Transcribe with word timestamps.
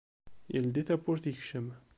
Yeldi 0.55 0.81
tawwurt 0.87 1.25
yekcem. 1.27 1.67